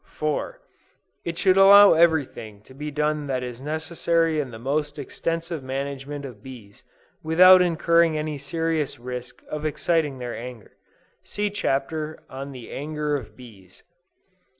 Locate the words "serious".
8.39-8.97